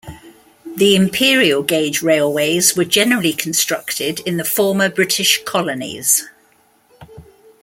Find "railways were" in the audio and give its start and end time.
2.01-2.85